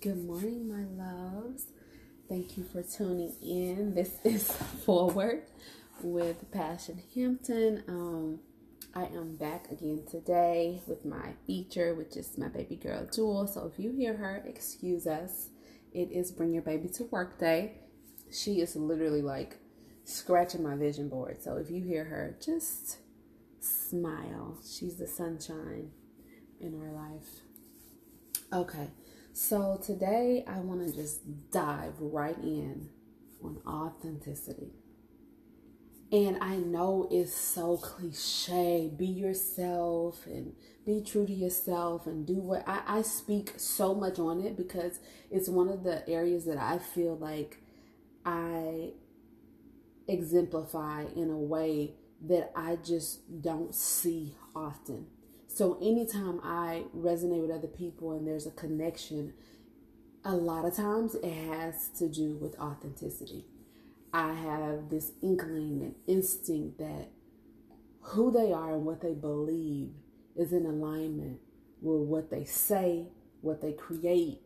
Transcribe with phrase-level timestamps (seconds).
[0.00, 1.64] Good morning, my loves.
[2.28, 3.96] Thank you for tuning in.
[3.96, 5.42] This is Forward
[6.02, 7.82] with Passion Hampton.
[7.88, 8.38] Um,
[8.94, 13.48] I am back again today with my feature, which is my baby girl Jewel.
[13.48, 15.48] So if you hear her, excuse us.
[15.92, 17.72] It is Bring Your Baby to Work Day.
[18.30, 19.56] She is literally like
[20.04, 21.42] scratching my vision board.
[21.42, 22.98] So if you hear her, just
[23.58, 24.58] smile.
[24.64, 25.90] She's the sunshine
[26.60, 27.40] in our life.
[28.52, 28.90] Okay.
[29.40, 31.20] So today I want to just
[31.52, 32.88] dive right in
[33.40, 34.72] on authenticity.
[36.10, 38.90] And I know it's so cliche.
[38.94, 40.54] Be yourself and
[40.84, 44.98] be true to yourself and do what I, I speak so much on it because
[45.30, 47.58] it's one of the areas that I feel like
[48.26, 48.90] I
[50.08, 51.92] exemplify in a way
[52.26, 55.06] that I just don't see often.
[55.58, 59.32] So anytime I resonate with other people and there's a connection,
[60.24, 63.44] a lot of times it has to do with authenticity.
[64.12, 67.08] I have this inkling and instinct that
[68.02, 69.90] who they are and what they believe
[70.36, 71.40] is in alignment
[71.82, 73.08] with what they say,
[73.40, 74.38] what they create,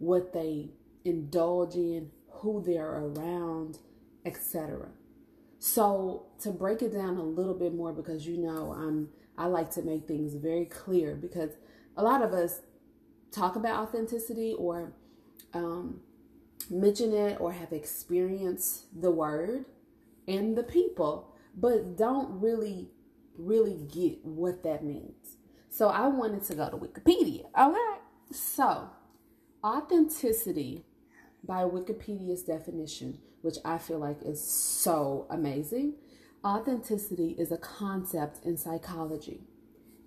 [0.00, 0.70] what they
[1.04, 3.78] indulge in, who they're around,
[4.24, 4.88] etc.
[5.60, 9.70] So to break it down a little bit more because you know I'm I like
[9.72, 11.50] to make things very clear because
[11.96, 12.60] a lot of us
[13.30, 14.92] talk about authenticity or
[15.52, 16.00] um,
[16.70, 19.66] mention it or have experienced the word
[20.26, 22.90] and the people, but don't really,
[23.38, 25.36] really get what that means.
[25.68, 27.44] So I wanted to go to Wikipedia.
[27.58, 28.00] Okay.
[28.32, 28.88] So
[29.62, 30.84] authenticity
[31.44, 35.94] by Wikipedia's definition, which I feel like is so amazing,
[36.44, 39.40] Authenticity is a concept in psychology,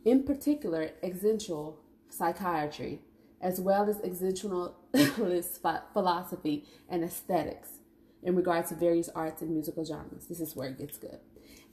[0.05, 3.02] in particular, existential psychiatry,
[3.41, 5.59] as well as existentialist
[5.94, 7.80] philosophy and aesthetics
[8.23, 10.27] in regards to various arts and musical genres.
[10.27, 11.19] This is where it gets good.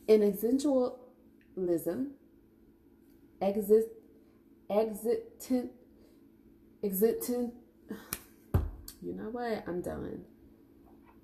[0.07, 2.11] In existentialism,
[3.41, 3.89] exist,
[4.71, 5.71] exitant,
[6.83, 7.55] exitant,
[9.03, 9.65] you know what?
[9.67, 10.25] I'm done.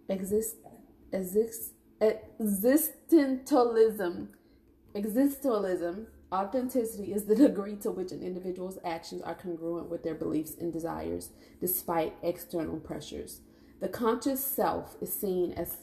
[0.08, 0.56] Exist,
[1.12, 4.28] exist, Existentialism.
[4.94, 6.06] Existentialism.
[6.32, 10.72] Authenticity is the degree to which an individual's actions are congruent with their beliefs and
[10.72, 11.28] desires,
[11.60, 13.42] despite external pressures.
[13.80, 15.76] The conscious self is seen as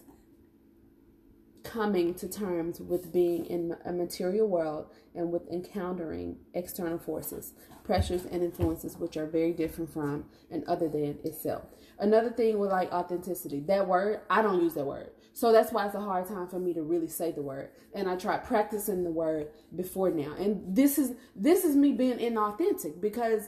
[1.64, 7.54] coming to terms with being in a material world and with encountering external forces,
[7.84, 11.66] pressures, and influences which are very different from and other than itself.
[12.00, 15.12] Another thing with like authenticity, that word, I don't use that word.
[15.40, 17.70] So that's why it's a hard time for me to really say the word.
[17.94, 20.34] And I tried practicing the word before now.
[20.38, 23.48] And this is this is me being inauthentic because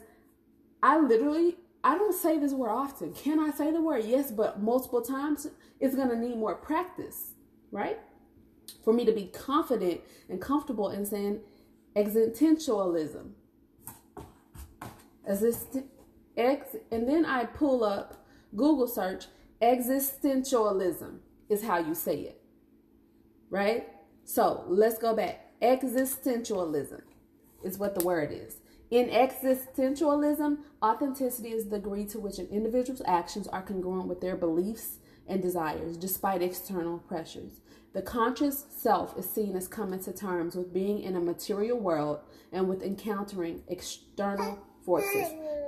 [0.82, 3.12] I literally I don't say this word often.
[3.12, 4.06] Can I say the word?
[4.06, 5.48] Yes, but multiple times
[5.82, 7.32] it's gonna need more practice,
[7.74, 8.00] right?
[8.86, 10.00] For me to be confident
[10.30, 11.42] and comfortable in saying
[11.98, 13.32] existentialism.
[15.28, 15.78] Exist,
[16.38, 18.26] ex, and then I pull up
[18.56, 19.26] Google search
[19.62, 21.18] existentialism
[21.52, 22.42] is how you say it.
[23.50, 23.90] Right?
[24.24, 25.60] So let's go back.
[25.62, 27.02] Existentialism
[27.64, 28.58] is what the word is.
[28.90, 34.36] In existentialism, authenticity is the degree to which an individual's actions are congruent with their
[34.36, 34.98] beliefs
[35.28, 37.62] and desires, despite external pressures.
[37.94, 42.20] The conscious self is seen as coming to terms with being in a material world
[42.52, 45.28] and with encountering external forces,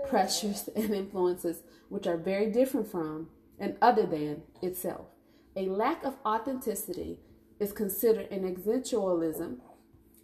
[0.09, 3.29] pressures, and influences which are very different from
[3.59, 5.07] and other than itself.
[5.55, 7.19] A lack of authenticity
[7.59, 9.57] is considered in existentialism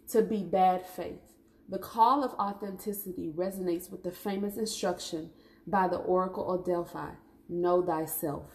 [0.08, 1.20] to be bad faith.
[1.68, 5.30] The call of authenticity resonates with the famous instruction
[5.66, 7.10] by the Oracle of Delphi
[7.48, 8.46] know thyself.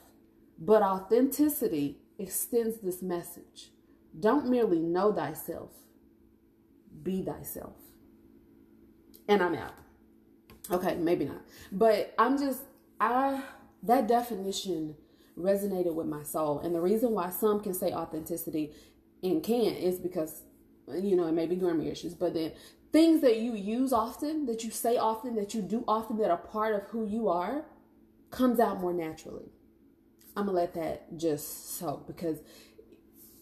[0.60, 3.72] But authenticity extends this message.
[4.18, 5.72] Don't merely know thyself,
[7.04, 7.76] be thyself.
[9.28, 9.74] And I'm out.
[10.72, 11.42] Okay, maybe not.
[11.72, 12.62] But I'm just,
[13.00, 13.42] I,
[13.84, 14.96] that definition
[15.38, 16.60] resonated with my soul.
[16.60, 18.72] And the reason why some can say authenticity
[19.22, 20.44] and can't is because,
[20.88, 22.54] you know, it may be grammar issues, but then
[22.92, 26.38] things that you use often, that you say often, that you do often, that are
[26.38, 27.66] part of who you are,
[28.32, 29.52] comes out more naturally.
[30.36, 32.40] I'm gonna let that just soak because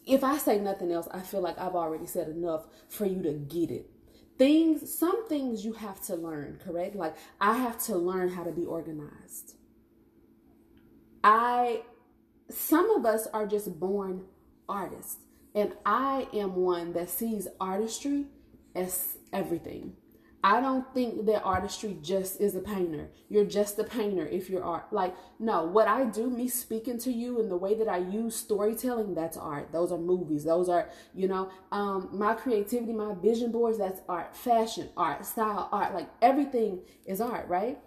[0.06, 3.34] if I say nothing else, I feel like I've already said enough for you to
[3.34, 3.90] get it.
[4.38, 6.96] Things, some things you have to learn, correct?
[6.96, 9.56] Like I have to learn how to be organized.
[11.24, 11.82] I,
[12.50, 14.26] some of us are just born
[14.68, 15.18] artists,
[15.56, 18.26] and I am one that sees artistry
[18.76, 19.96] as everything.
[20.46, 23.08] I don't think that artistry just is a painter.
[23.30, 24.92] You're just a painter if you're art.
[24.92, 28.36] Like, no, what I do, me speaking to you and the way that I use
[28.36, 29.72] storytelling, that's art.
[29.72, 30.44] Those are movies.
[30.44, 34.36] Those are, you know, um, my creativity, my vision boards, that's art.
[34.36, 35.94] Fashion, art, style, art.
[35.94, 37.80] Like everything is art, right?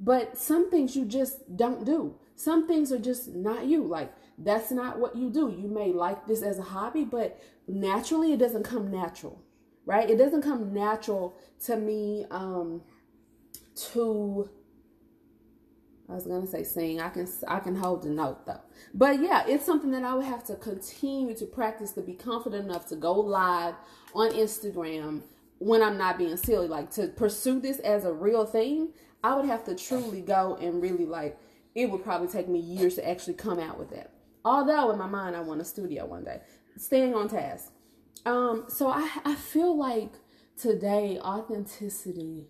[0.00, 2.16] But some things you just don't do.
[2.36, 3.84] Some things are just not you.
[3.84, 5.50] Like, that's not what you do.
[5.50, 9.40] You may like this as a hobby, but naturally it doesn't come natural
[9.86, 10.08] right?
[10.08, 11.36] It doesn't come natural
[11.66, 12.82] to me um
[13.92, 14.48] to
[16.08, 17.00] I was gonna say sing.
[17.00, 18.60] I can I can hold the note though.
[18.92, 22.66] But yeah, it's something that I would have to continue to practice to be confident
[22.66, 23.74] enough to go live
[24.14, 25.22] on Instagram
[25.58, 26.68] when I'm not being silly.
[26.68, 28.90] Like to pursue this as a real thing,
[29.22, 31.38] I would have to truly go and really like
[31.74, 34.12] it would probably take me years to actually come out with that.
[34.44, 36.40] Although in my mind I want a studio one day.
[36.76, 37.72] Staying on task.
[38.26, 40.12] Um, so I, I feel like
[40.56, 42.46] today authenticity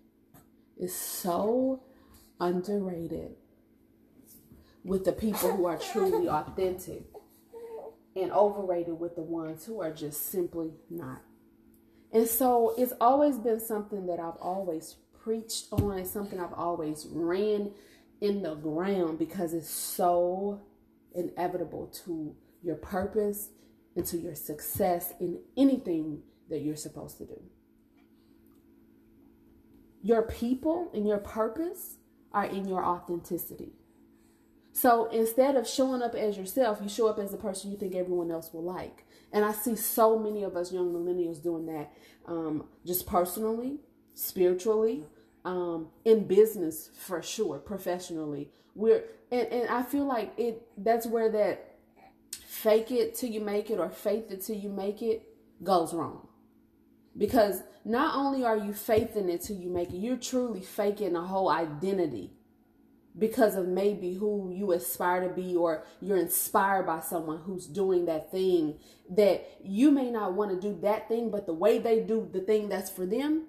[0.76, 1.82] is so
[2.40, 3.36] underrated
[4.82, 7.04] with the people who are truly authentic
[8.16, 11.22] and overrated with the ones who are just simply not.
[12.12, 15.98] And so it's always been something that I've always preached on.
[15.98, 17.72] It's something I've always ran
[18.24, 20.62] in the ground because it's so
[21.14, 23.50] inevitable to your purpose
[23.94, 27.40] into your success in anything that you're supposed to do.
[30.02, 31.98] Your people and your purpose
[32.32, 33.72] are in your authenticity.
[34.72, 37.94] So instead of showing up as yourself, you show up as the person you think
[37.94, 39.04] everyone else will like.
[39.32, 41.92] And I see so many of us young millennials doing that
[42.26, 43.78] um, just personally,
[44.14, 45.04] spiritually,
[45.44, 48.50] um, in business for sure, professionally.
[48.74, 51.76] We're and, and I feel like it that's where that
[52.46, 55.22] fake it till you make it or faith it till you make it
[55.62, 56.28] goes wrong.
[57.16, 61.22] Because not only are you faithing it till you make it, you're truly faking a
[61.22, 62.32] whole identity
[63.16, 68.06] because of maybe who you aspire to be or you're inspired by someone who's doing
[68.06, 68.78] that thing
[69.10, 72.40] that you may not want to do that thing, but the way they do the
[72.40, 73.44] thing that's for them,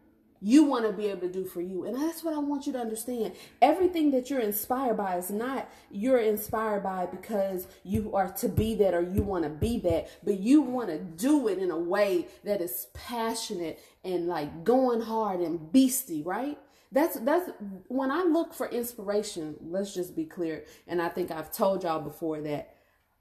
[0.45, 1.85] you want to be able to do for you.
[1.85, 3.33] And that's what I want you to understand.
[3.63, 8.75] Everything that you're inspired by is not you're inspired by because you are to be
[8.75, 11.77] that or you want to be that, but you want to do it in a
[11.77, 16.59] way that is passionate and like going hard and beastie, right?
[16.91, 17.49] That's that's
[17.87, 22.01] when I look for inspiration, let's just be clear, and I think I've told y'all
[22.01, 22.75] before that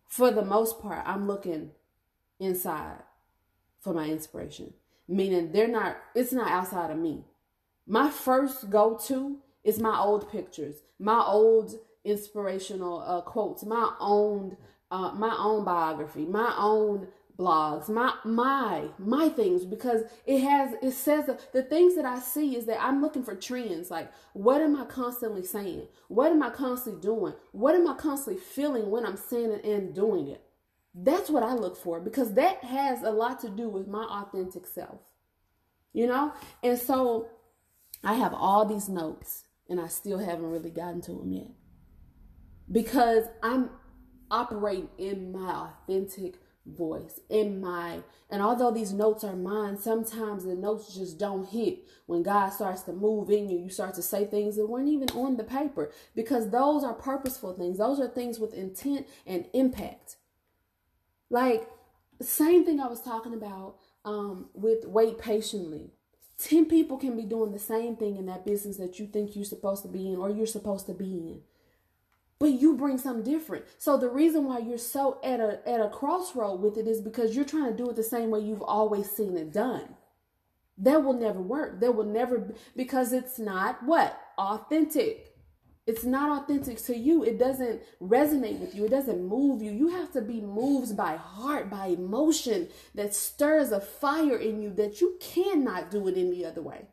[0.07, 1.71] for the most part I'm looking
[2.39, 3.03] inside
[3.81, 4.75] for my inspiration
[5.09, 7.25] meaning they're not it's not outside of me.
[7.87, 11.75] My first go-to is my old pictures my old
[12.05, 14.57] inspirational uh, quotes my own
[14.91, 17.09] uh, my own biography my own
[17.39, 19.65] blogs my my my things.
[19.65, 23.35] Because it has it says the things that i see is that i'm looking for
[23.35, 23.91] trends.
[23.91, 25.89] Like what am i constantly saying?
[26.09, 27.35] What am i constantly doing?
[27.53, 30.44] What am i constantly feeling when i'm saying it and doing it
[30.95, 34.67] that's what I look for because that has a lot to do with my authentic
[34.67, 35.01] self.
[35.93, 36.33] You know?
[36.63, 37.29] And so
[38.03, 41.51] I have all these notes and I still haven't really gotten to them yet.
[42.71, 43.71] Because I'm
[44.31, 46.37] operating in my authentic
[46.67, 47.99] voice in my
[48.31, 52.81] and although these notes are mine sometimes the notes just don't hit when god starts
[52.81, 55.93] to move in you you start to say things that weren't even on the paper
[56.15, 60.17] because those are purposeful things those are things with intent and impact
[61.35, 61.69] like,
[62.23, 63.75] same thing I was talking about
[64.05, 65.91] um, with wait patiently.
[66.39, 69.45] 10 people can be doing the same thing in that business that you think you're
[69.45, 71.41] supposed to be in or you're supposed to be in.
[72.39, 73.65] But you bring something different.
[73.79, 77.35] So the reason why you're so at a at a crossroad with it is because
[77.35, 79.97] you're trying to do it the same way you've always seen it done.
[80.79, 81.81] That will never work.
[81.81, 84.21] That will never because it's not what?
[84.39, 85.34] Authentic
[85.87, 87.23] it's not authentic to you.
[87.25, 88.87] It doesn't resonate with you.
[88.87, 89.71] It doesn't move you.
[89.71, 94.71] You have to be moved by heart, by emotion that stirs a fire in you
[94.75, 96.87] that you cannot do it any other way.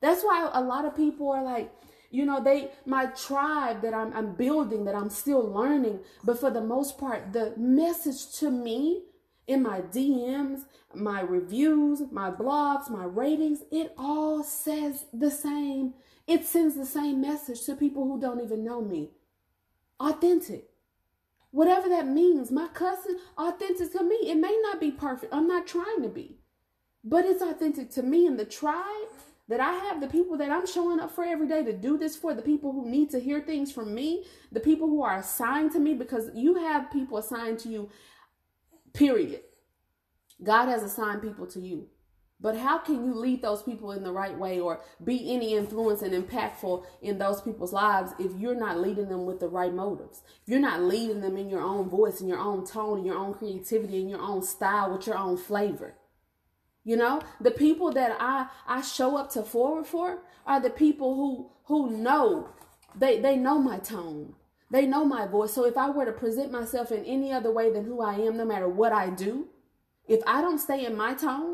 [0.00, 1.72] That's why a lot of people are like,
[2.10, 6.50] you know, they my tribe that I'm I'm building, that I'm still learning, but for
[6.50, 9.04] the most part, the message to me
[9.46, 10.62] in my DMs,
[10.94, 15.94] my reviews, my blogs, my ratings, it all says the same
[16.26, 19.10] it sends the same message to people who don't even know me.
[20.00, 20.68] Authentic.
[21.50, 22.50] Whatever that means.
[22.50, 24.16] My cousin, authentic to me.
[24.24, 25.34] It may not be perfect.
[25.34, 26.38] I'm not trying to be.
[27.04, 29.08] But it's authentic to me and the tribe
[29.48, 32.16] that I have, the people that I'm showing up for every day to do this
[32.16, 35.72] for, the people who need to hear things from me, the people who are assigned
[35.72, 37.90] to me, because you have people assigned to you,
[38.92, 39.40] period.
[40.42, 41.88] God has assigned people to you.
[42.42, 46.02] But how can you lead those people in the right way or be any influence
[46.02, 50.22] and impactful in those people's lives if you're not leading them with the right motives?
[50.42, 53.16] If you're not leading them in your own voice, in your own tone, in your
[53.16, 55.94] own creativity, in your own style, with your own flavor.
[56.84, 61.14] You know, the people that I I show up to forward for are the people
[61.14, 62.48] who who know
[62.96, 64.34] they they know my tone.
[64.68, 65.52] They know my voice.
[65.52, 68.36] So if I were to present myself in any other way than who I am,
[68.36, 69.48] no matter what I do,
[70.08, 71.51] if I don't stay in my tone,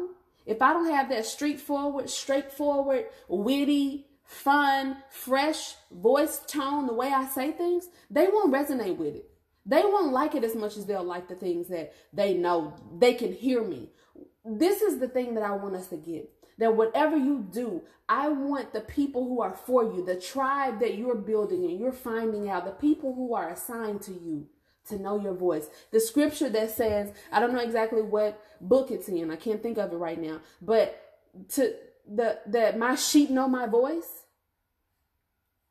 [0.48, 7.26] if I don't have that straightforward, straightforward, witty, fun, fresh voice tone, the way I
[7.26, 9.30] say things, they won't resonate with it.
[9.66, 13.12] They won't like it as much as they'll like the things that they know they
[13.12, 13.90] can hear me.
[14.42, 16.30] This is the thing that I want us to get.
[16.56, 20.96] That whatever you do, I want the people who are for you, the tribe that
[20.96, 24.48] you're building and you're finding out, the people who are assigned to you
[24.88, 25.68] to know your voice.
[25.90, 29.30] The scripture that says, I don't know exactly what book it's in.
[29.30, 30.40] I can't think of it right now.
[30.60, 31.00] But
[31.50, 31.74] to
[32.06, 34.24] the that my sheep know my voice.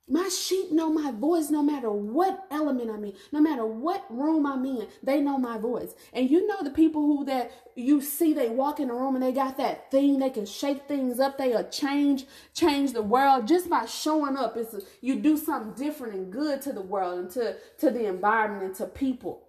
[0.10, 4.46] My sheep know my voice no matter what element I'm in, no matter what room
[4.46, 5.96] I'm in, they know my voice.
[6.14, 9.24] And you know the people who that you see they walk in the room and
[9.24, 13.50] they got that thing, they can shake things up, they are change, change the world
[13.50, 14.56] just by showing up.
[14.56, 18.06] It's a, you do something different and good to the world and to, to the
[18.06, 19.44] environment and to people.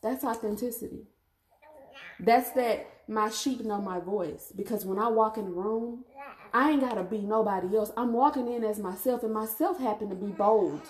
[0.00, 1.08] That's authenticity.
[2.20, 4.52] That's that my sheep know my voice.
[4.54, 6.04] Because when I walk in the room,
[6.54, 7.92] I ain't gotta be nobody else.
[7.96, 10.82] I'm walking in as myself, and myself happen to be bold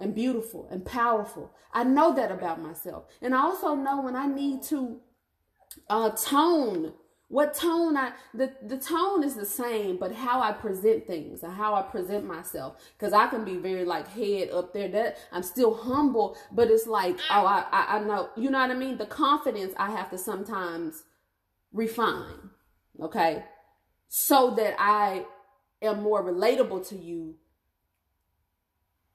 [0.00, 1.52] and beautiful and powerful.
[1.72, 3.04] I know that about myself.
[3.22, 5.00] And I also know when I need to
[5.88, 6.92] uh, tone
[7.28, 11.52] what tone I the the tone is the same, but how I present things and
[11.52, 12.76] how I present myself.
[12.96, 14.88] Because I can be very like head up there.
[14.88, 18.70] That I'm still humble, but it's like oh I, I I know you know what
[18.70, 18.96] I mean.
[18.96, 21.02] The confidence I have to sometimes
[21.72, 22.50] refine,
[23.00, 23.44] okay,
[24.08, 25.26] so that I
[25.82, 27.36] am more relatable to you.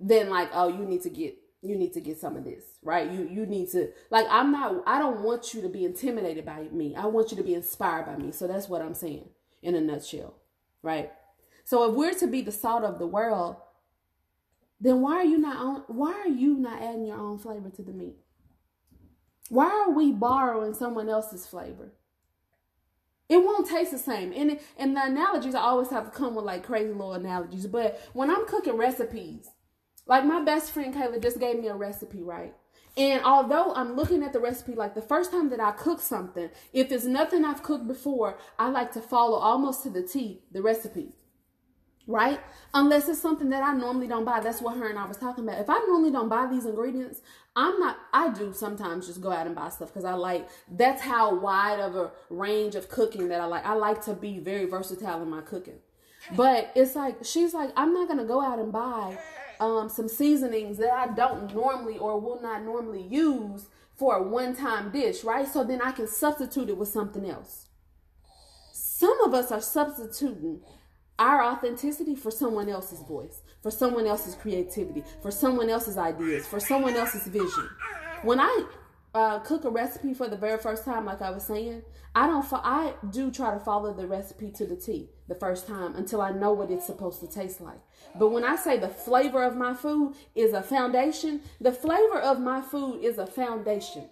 [0.03, 3.09] Than like oh you need to get you need to get some of this, right?
[3.09, 6.63] You you need to like I'm not I don't want you to be intimidated by
[6.71, 6.95] me.
[6.95, 8.31] I want you to be inspired by me.
[8.31, 9.29] So that's what I'm saying
[9.61, 10.33] in a nutshell,
[10.81, 11.11] right?
[11.63, 13.57] So if we're to be the salt of the world,
[14.79, 17.83] then why are you not on why are you not adding your own flavor to
[17.83, 18.15] the meat?
[19.49, 21.93] Why are we borrowing someone else's flavor?
[23.31, 24.33] It won't taste the same.
[24.33, 27.65] And and the analogies I always have to come with like crazy little analogies.
[27.65, 29.49] But when I'm cooking recipes,
[30.05, 32.53] like my best friend Kayla just gave me a recipe, right?
[32.97, 36.49] And although I'm looking at the recipe, like the first time that I cook something,
[36.73, 40.61] if it's nothing I've cooked before, I like to follow almost to the T the
[40.61, 41.13] recipe.
[42.11, 42.39] Right?
[42.73, 44.41] Unless it's something that I normally don't buy.
[44.41, 45.59] That's what her and I was talking about.
[45.59, 47.21] If I normally don't buy these ingredients,
[47.55, 51.01] I'm not, I do sometimes just go out and buy stuff because I like, that's
[51.01, 53.65] how wide of a range of cooking that I like.
[53.65, 55.79] I like to be very versatile in my cooking.
[56.35, 59.17] But it's like, she's like, I'm not going to go out and buy
[59.59, 64.55] um, some seasonings that I don't normally or will not normally use for a one
[64.55, 65.47] time dish, right?
[65.47, 67.67] So then I can substitute it with something else.
[68.73, 70.61] Some of us are substituting
[71.19, 76.59] our authenticity for someone else's voice, for someone else's creativity, for someone else's ideas, for
[76.59, 77.69] someone else's vision.
[78.23, 78.65] When I
[79.13, 81.83] uh, cook a recipe for the very first time, like I was saying,
[82.15, 82.45] I don't.
[82.45, 86.21] Fo- I do try to follow the recipe to the T the first time until
[86.21, 87.79] I know what it's supposed to taste like.
[88.15, 92.39] But when I say the flavor of my food is a foundation, the flavor of
[92.39, 94.09] my food is a foundation.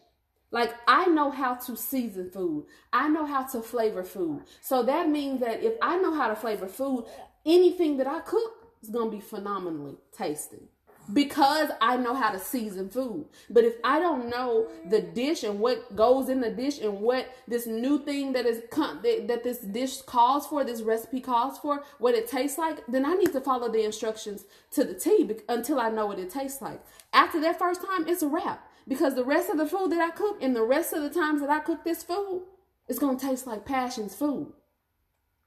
[0.51, 2.65] Like I know how to season food.
[2.91, 4.43] I know how to flavor food.
[4.61, 7.05] So that means that if I know how to flavor food,
[7.45, 10.69] anything that I cook is going to be phenomenally tasty
[11.13, 13.25] because I know how to season food.
[13.49, 17.27] But if I don't know the dish and what goes in the dish and what
[17.47, 21.83] this new thing that is that, that this dish calls for, this recipe calls for,
[21.97, 25.79] what it tastes like, then I need to follow the instructions to the T until
[25.79, 26.81] I know what it tastes like.
[27.13, 30.09] After that first time, it's a wrap because the rest of the food that I
[30.09, 32.43] cook and the rest of the times that I cook this food,
[32.87, 34.51] it's going to taste like Passion's food.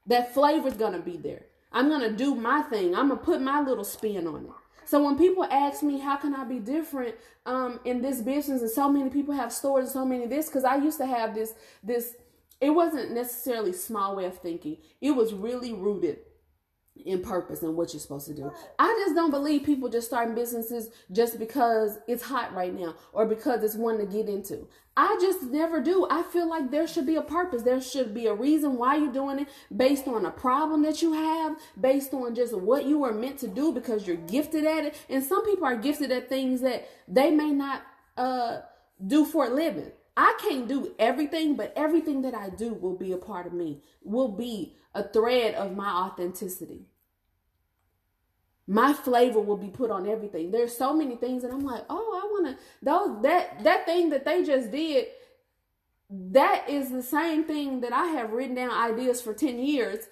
[0.07, 1.45] That flavor's going to be there.
[1.71, 2.95] I'm going to do my thing.
[2.95, 4.51] I'm going to put my little spin on it.
[4.85, 8.71] So when people ask me how can I be different um, in this business, and
[8.71, 11.53] so many people have stores and so many this, because I used to have this
[11.83, 12.15] this.
[12.61, 14.77] It wasn't necessarily small way of thinking.
[15.01, 16.19] It was really rooted
[17.05, 18.51] in purpose and what you're supposed to do.
[18.77, 23.25] I just don't believe people just starting businesses just because it's hot right now or
[23.25, 24.67] because it's one to get into.
[24.95, 26.05] I just never do.
[26.09, 27.63] I feel like there should be a purpose.
[27.63, 31.13] There should be a reason why you're doing it based on a problem that you
[31.13, 34.95] have, based on just what you were meant to do because you're gifted at it.
[35.09, 37.81] And some people are gifted at things that they may not
[38.17, 38.59] uh
[39.05, 39.91] do for a living.
[40.15, 43.81] I can't do everything, but everything that I do will be a part of me,
[44.03, 46.85] will be a thread of my authenticity.
[48.65, 50.51] My flavor will be put on everything.
[50.51, 54.09] There's so many things, and I'm like, oh, I want to those that that thing
[54.11, 55.07] that they just did.
[56.09, 60.05] That is the same thing that I have written down ideas for 10 years.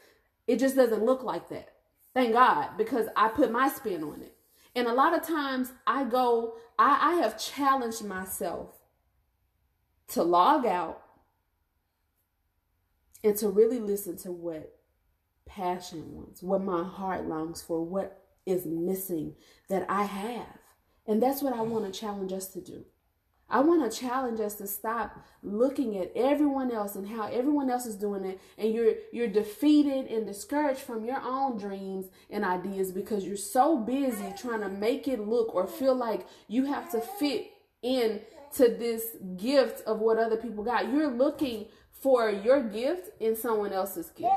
[0.47, 1.69] It just doesn't look like that.
[2.15, 4.35] Thank God, because I put my spin on it.
[4.75, 8.73] And a lot of times I go, I, I have challenged myself
[10.09, 11.00] to log out
[13.23, 14.75] and to really listen to what
[15.45, 19.35] passion wants, what my heart longs for, what is missing
[19.69, 20.57] that I have.
[21.07, 22.85] And that's what I want to challenge us to do.
[23.51, 27.85] I want to challenge us to stop looking at everyone else and how everyone else
[27.85, 32.93] is doing it and you're you're defeated and discouraged from your own dreams and ideas
[32.93, 37.01] because you're so busy trying to make it look or feel like you have to
[37.01, 37.51] fit
[37.81, 38.21] in
[38.55, 40.89] to this gift of what other people got.
[40.89, 41.65] You're looking
[42.01, 44.33] for your gift in someone else's gift.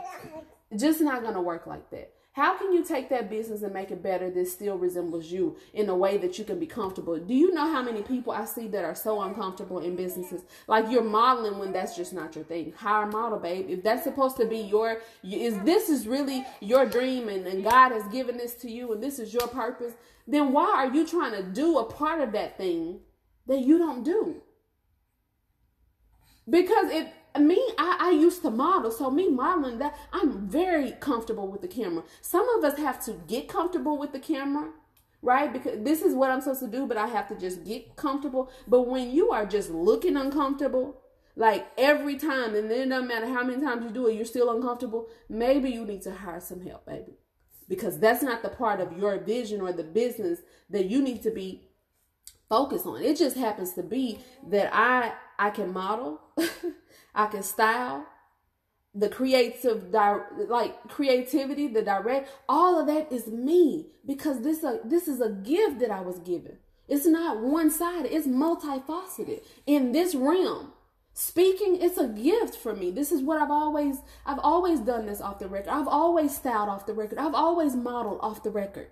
[0.76, 2.12] Just not going to work like that.
[2.35, 5.88] How can you take that business and make it better that still resembles you in
[5.88, 7.16] a way that you can be comfortable?
[7.16, 10.42] Do you know how many people I see that are so uncomfortable in businesses?
[10.66, 12.73] Like you're modeling when that's just not your thing.
[12.76, 13.66] Hire model, babe.
[13.68, 17.92] If that's supposed to be your, is this is really your dream and, and God
[17.92, 19.92] has given this to you and this is your purpose,
[20.26, 22.99] then why are you trying to do a part of that thing
[23.47, 24.42] that you don't do?
[26.50, 31.49] Because it me, I, I used to model, so me modeling that I'm very comfortable
[31.49, 32.05] with the camera.
[32.21, 34.71] Some of us have to get comfortable with the camera,
[35.21, 35.53] right?
[35.53, 38.50] Because this is what I'm supposed to do, but I have to just get comfortable.
[38.69, 41.00] But when you are just looking uncomfortable,
[41.35, 44.25] like every time, and then it doesn't matter how many times you do it, you're
[44.25, 45.09] still uncomfortable.
[45.29, 47.14] Maybe you need to hire some help, baby,
[47.69, 51.31] because that's not the part of your vision or the business that you need to
[51.31, 51.62] be
[52.49, 53.03] focused on.
[53.03, 56.21] It just happens to be that I I can model.
[57.14, 58.06] I can style,
[58.94, 59.92] the creative
[60.49, 65.30] like creativity, the direct, all of that is me because this a this is a
[65.30, 66.59] gift that I was given.
[66.87, 69.42] It's not one-sided, it's multifaceted.
[69.66, 70.72] In this realm,
[71.12, 72.90] speaking it's a gift for me.
[72.90, 75.70] This is what I've always I've always done this off the record.
[75.70, 77.18] I've always styled off the record.
[77.18, 78.88] I've always modeled off the record.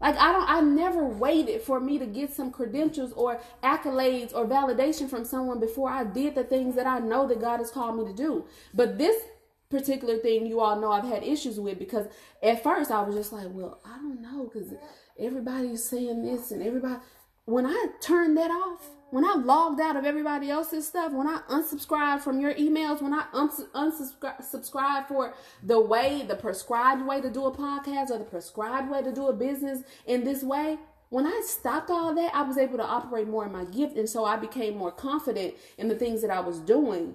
[0.00, 4.46] Like I don't I never waited for me to get some credentials or accolades or
[4.46, 7.98] validation from someone before I did the things that I know that God has called
[7.98, 8.44] me to do.
[8.74, 9.22] But this
[9.70, 12.06] particular thing you all know I've had issues with because
[12.42, 14.74] at first I was just like, well, I don't know cuz
[15.18, 17.00] everybody's saying this and everybody
[17.46, 21.40] when I turned that off, when I logged out of everybody else's stuff, when I
[21.48, 27.30] unsubscribed from your emails, when I uns- unsubscribe for the way, the prescribed way to
[27.30, 31.24] do a podcast or the prescribed way to do a business in this way, when
[31.24, 33.96] I stopped all that, I was able to operate more in my gift.
[33.96, 37.14] And so I became more confident in the things that I was doing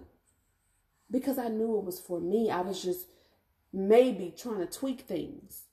[1.09, 2.49] because I knew it was for me.
[2.49, 3.07] I was just
[3.73, 5.63] maybe trying to tweak things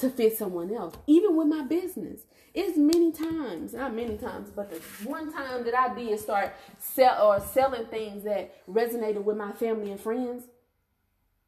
[0.00, 2.22] to fit someone else, even with my business.
[2.52, 7.28] It's many times, not many times, but the one time that I did start sell
[7.28, 10.44] or selling things that resonated with my family and friends,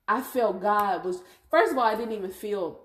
[0.06, 2.80] I felt God was first of all, I didn't even feel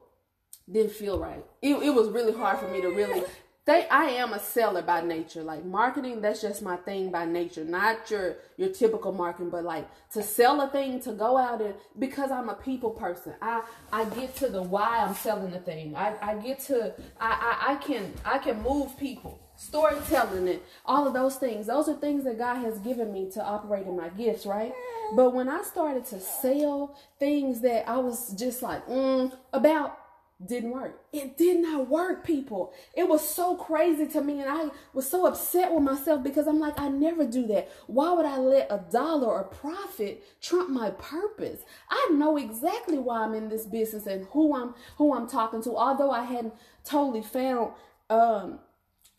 [0.71, 1.45] didn't feel right.
[1.61, 3.23] It, it was really hard for me to really
[3.67, 5.43] they I am a seller by nature.
[5.43, 7.65] Like marketing, that's just my thing by nature.
[7.65, 11.75] Not your your typical marketing, but like to sell a thing, to go out and
[11.99, 13.33] because I'm a people person.
[13.41, 15.95] I I get to the why I'm selling the thing.
[15.97, 19.39] I, I get to I, I I can I can move people.
[19.57, 21.65] Storytelling and all of those things.
[21.65, 24.71] Those are things that God has given me to operate in my gifts, right?
[25.15, 29.97] But when I started to sell things that I was just like mm, about
[30.45, 31.01] didn't work.
[31.11, 32.71] It did not work, people.
[32.93, 36.59] It was so crazy to me, and I was so upset with myself because I'm
[36.59, 37.71] like, I never do that.
[37.87, 41.61] Why would I let a dollar or profit trump my purpose?
[41.89, 45.75] I know exactly why I'm in this business and who I'm who I'm talking to.
[45.75, 47.71] Although I hadn't totally found
[48.11, 48.59] um,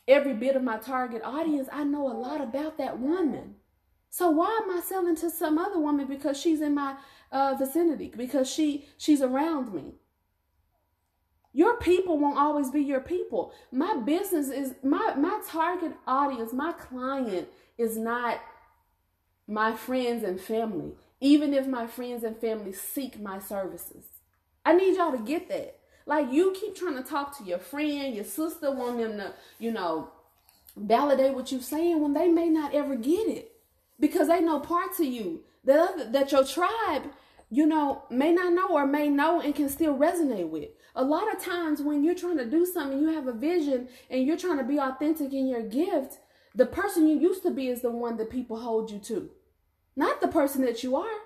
[0.07, 3.57] every bit of my target audience, I know a lot about that woman.
[4.11, 6.96] So why am I selling to some other woman because she's in my
[7.33, 8.12] uh, vicinity?
[8.16, 9.94] Because she she's around me.
[11.59, 13.53] Your people won't always be your people.
[13.73, 18.38] My business is my my target audience, my client is not
[19.49, 24.05] my friends and family, even if my friends and family seek my services.
[24.64, 25.81] I need y'all to get that.
[26.07, 29.73] Like you keep trying to talk to your friend, your sister, want them to, you
[29.73, 30.12] know,
[30.77, 33.51] validate what you're saying when they may not ever get it
[33.99, 37.11] because they know parts of you that that your tribe,
[37.51, 40.68] you know, may not know or may know and can still resonate with.
[40.98, 44.26] A lot of times when you're trying to do something, you have a vision and
[44.26, 46.18] you're trying to be authentic in your gift,
[46.58, 49.30] The person you used to be is the one that people hold you to,
[49.94, 51.20] not the person that you are.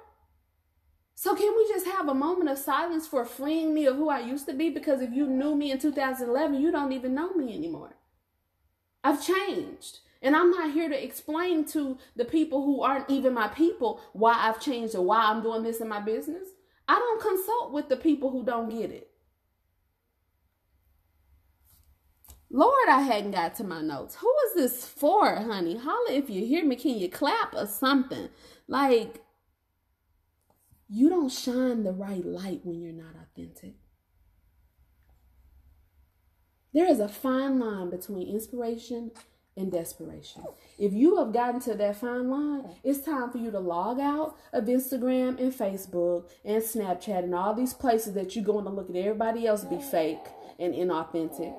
[1.15, 4.21] So can we just have a moment of silence for freeing me of who I
[4.21, 4.69] used to be?
[4.69, 7.97] Because if you knew me in 2011, you don't even know me anymore.
[9.03, 10.01] I've changed.
[10.21, 14.35] And I'm not here to explain to the people who aren't even my people why
[14.35, 16.49] I've changed or why I'm doing this in my business.
[16.87, 19.12] I don't consult with the people who don't get it.
[22.55, 24.17] Lord, I hadn't got to my notes.
[24.17, 25.79] Who is this for, honey?
[25.79, 26.77] Holla if you hear me.
[26.77, 28.29] Can you clap or something?
[28.69, 29.23] Like,
[30.87, 33.73] you don't shine the right light when you're not authentic.
[36.75, 39.13] There is a fine line between inspiration
[39.57, 40.45] and desperation.
[40.79, 44.37] If you have gotten to that fine line, it's time for you to log out
[44.53, 48.91] of Instagram and Facebook and Snapchat and all these places that you're going to look
[48.91, 50.27] at everybody else be fake
[50.59, 51.55] and inauthentic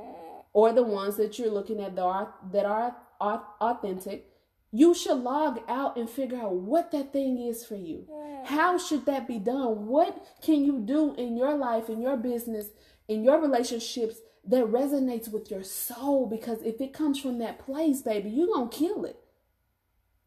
[0.53, 4.29] or the ones that you're looking at that are, that are authentic,
[4.71, 8.07] you should log out and figure out what that thing is for you.
[8.45, 9.87] How should that be done?
[9.87, 12.67] What can you do in your life, in your business,
[13.07, 16.27] in your relationships that resonates with your soul?
[16.27, 19.17] Because if it comes from that place, baby, you're going to kill it.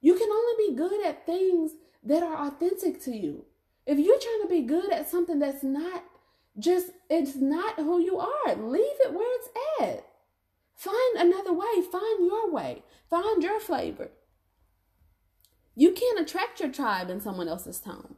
[0.01, 1.73] You can only be good at things
[2.05, 3.45] that are authentic to you.
[3.85, 6.05] If you're trying to be good at something that's not
[6.59, 9.49] just, it's not who you are, leave it where it's
[9.81, 10.07] at.
[10.77, 11.83] Find another way.
[11.91, 12.83] Find your way.
[13.09, 14.11] Find your flavor.
[15.75, 18.17] You can't attract your tribe in someone else's tone.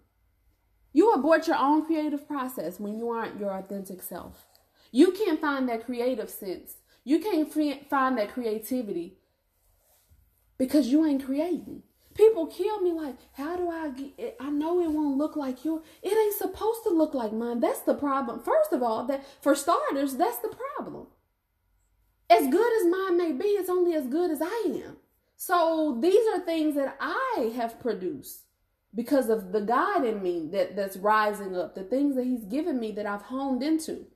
[0.92, 4.47] You abort your own creative process when you aren't your authentic self.
[4.90, 6.75] You can't find that creative sense.
[7.05, 7.53] You can't
[7.88, 9.18] find that creativity
[10.59, 11.83] because you ain't creating.
[12.14, 14.37] People kill me like, how do I get it?
[14.40, 15.85] I know it won't look like yours.
[16.03, 17.61] It ain't supposed to look like mine.
[17.61, 18.40] That's the problem.
[18.40, 21.07] First of all, that for starters, that's the problem
[22.31, 24.97] as good as mine may be, it's only as good as I am.
[25.37, 28.41] So these are things that I have produced
[28.95, 32.81] because of the God in me that, that's rising up, the things that He's given
[32.81, 34.07] me that I've honed into.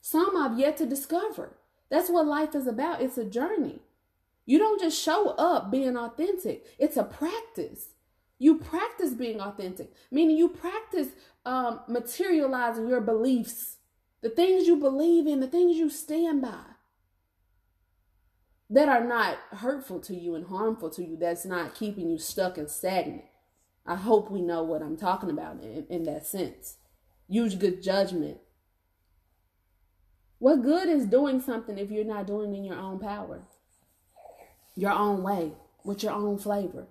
[0.00, 1.58] Some I've yet to discover.
[1.90, 3.02] That's what life is about.
[3.02, 3.80] It's a journey.
[4.46, 7.88] You don't just show up being authentic, it's a practice.
[8.38, 11.08] You practice being authentic, meaning you practice
[11.44, 13.76] um, materializing your beliefs,
[14.22, 16.69] the things you believe in, the things you stand by
[18.70, 22.56] that are not hurtful to you and harmful to you, that's not keeping you stuck
[22.56, 23.24] and stagnant.
[23.84, 26.76] I hope we know what I'm talking about in, in that sense.
[27.28, 28.38] Use good judgment.
[30.38, 33.42] What good is doing something if you're not doing it in your own power,
[34.76, 35.52] your own way,
[35.84, 36.86] with your own flavor?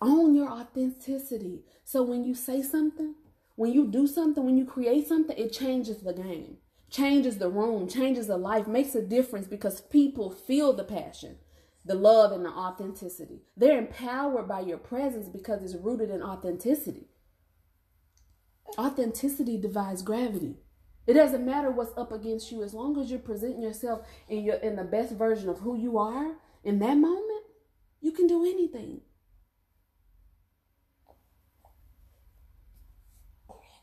[0.00, 1.60] Own your authenticity.
[1.84, 3.14] So when you say something,
[3.56, 6.56] when you do something, when you create something, it changes the game
[6.92, 11.38] changes the room, changes the life, makes a difference because people feel the passion,
[11.84, 13.42] the love, and the authenticity.
[13.56, 17.08] They're empowered by your presence because it's rooted in authenticity.
[18.78, 20.58] Authenticity divides gravity.
[21.06, 24.56] It doesn't matter what's up against you as long as you're presenting yourself in your
[24.56, 27.44] in the best version of who you are in that moment,
[28.00, 29.00] you can do anything.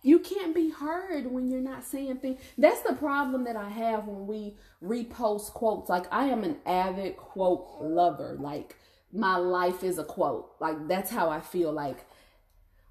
[0.01, 2.39] You can't be heard when you're not saying things.
[2.57, 5.89] That's the problem that I have when we repost quotes.
[5.89, 8.38] Like I am an avid quote lover.
[8.39, 8.77] Like
[9.12, 10.51] my life is a quote.
[10.59, 12.05] Like that's how I feel like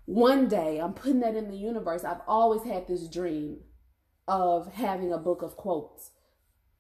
[0.05, 2.05] one day I'm putting that in the universe.
[2.05, 3.59] I've always had this dream
[4.27, 6.11] of having a book of quotes.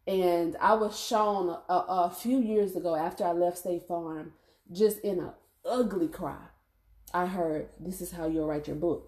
[0.06, 4.32] And I was shown a, a few years ago after I left State Farm,
[4.72, 5.34] just in a
[5.66, 6.46] ugly cry.
[7.12, 9.07] I heard, This is how you'll write your book.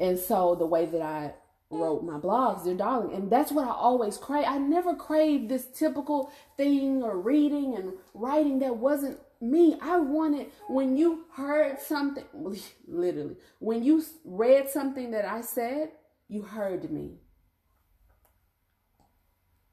[0.00, 1.34] And so the way that I
[1.70, 4.44] wrote my blogs, dear darling, and that's what I always crave.
[4.46, 9.76] I never craved this typical thing or reading and writing that wasn't me.
[9.80, 12.24] I wanted when you heard something,
[12.86, 15.92] literally, when you read something that I said,
[16.28, 17.18] you heard me.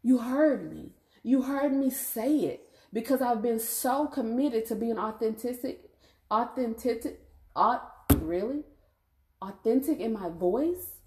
[0.02, 0.93] You heard me.
[1.22, 5.91] You heard me say it because I've been so committed to being authentic,
[6.32, 7.19] authentic,
[7.56, 7.84] aut,
[8.22, 8.63] really
[9.41, 10.99] authentic in my voice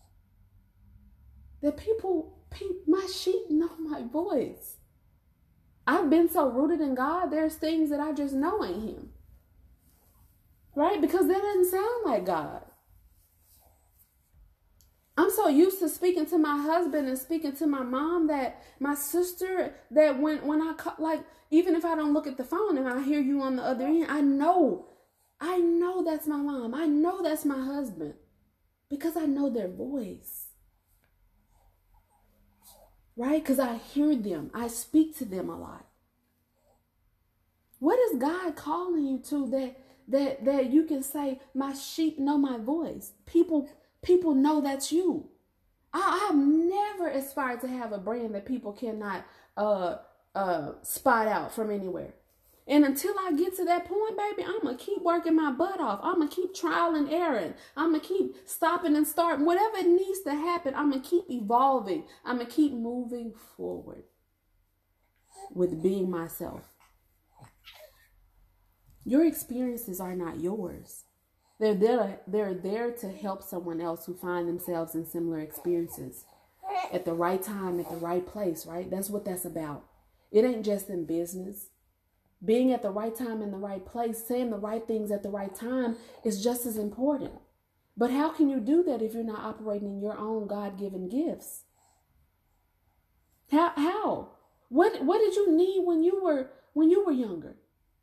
[1.63, 2.39] that people,
[2.87, 4.77] my sheep know my voice.
[5.87, 9.11] I've been so rooted in God, there's things that I just know ain't Him.
[10.75, 11.01] Right?
[11.01, 12.63] Because that doesn't sound like God.
[15.17, 18.95] I'm so used to speaking to my husband and speaking to my mom that my
[18.95, 22.89] sister that when when I like even if I don't look at the phone and
[22.89, 24.87] I hear you on the other end, I know
[25.39, 26.75] I know that's my mom.
[26.75, 28.15] I know that's my husband
[28.93, 30.49] because I know their voice.
[33.17, 33.43] Right?
[33.43, 35.87] Because I hear them, I speak to them a lot.
[37.79, 39.79] What is God calling you to that
[40.09, 43.13] that that you can say, My sheep know my voice.
[43.25, 43.71] People
[44.03, 45.31] people know that's you.
[45.95, 49.25] I, I've never aspired to have a brand that people cannot
[49.57, 49.97] uh
[50.35, 52.13] uh spot out from anywhere.
[52.73, 56.01] And until I get to that point, baby, I'm gonna keep working my butt off.
[56.03, 57.53] I'm gonna keep trial and error.
[57.77, 59.45] I'm gonna keep stopping and starting.
[59.45, 62.05] Whatever it needs to happen, I'm gonna keep evolving.
[62.25, 64.05] I'm gonna keep moving forward
[65.53, 66.63] with being myself.
[69.05, 71.05] Your experiences are not yours.
[71.61, 76.25] They're there, they're there to help someone else who find themselves in similar experiences
[76.91, 78.91] at the right time, at the right place, right?
[78.91, 79.85] That's what that's about.
[80.31, 81.67] It ain't just in business.
[82.45, 85.31] Being at the right time in the right place, saying the right things at the
[85.31, 87.33] right time is just as important.
[87.97, 91.65] But how can you do that if you're not operating in your own God-given gifts?
[93.51, 94.31] How how?
[94.71, 97.57] What what did you need when you were when you were younger?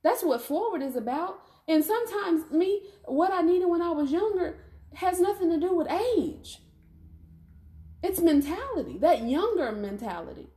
[0.03, 1.41] That's what forward is about.
[1.67, 4.59] And sometimes me, what I needed when I was younger
[4.93, 6.59] has nothing to do with age.
[8.01, 10.47] It's mentality, that younger mentality.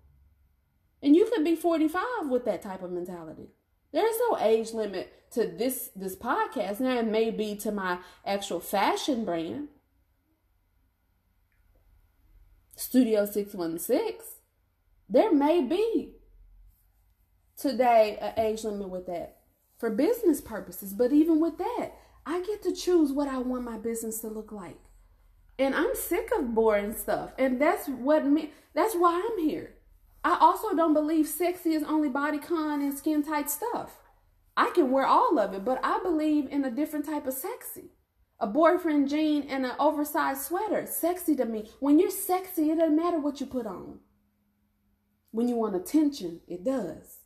[1.02, 3.48] And you could be 45 with that type of mentality.
[3.92, 6.80] There's no age limit to this this podcast.
[6.80, 9.68] Now it may be to my actual fashion brand.
[12.76, 14.18] Studio 616.
[15.08, 16.14] There may be
[17.56, 19.38] today an age limit with that
[19.78, 20.94] for business purposes.
[20.94, 21.92] But even with that,
[22.24, 24.78] I get to choose what I want my business to look like.
[25.58, 27.32] And I'm sick of boring stuff.
[27.38, 29.74] And that's what me that's why I'm here.
[30.24, 33.98] I also don't believe sexy is only bodycon and skin tight stuff.
[34.56, 37.90] I can wear all of it, but I believe in a different type of sexy.
[38.38, 41.70] A boyfriend jean and an oversized sweater, sexy to me.
[41.80, 44.00] When you're sexy, it doesn't matter what you put on.
[45.30, 47.20] When you want attention, it does.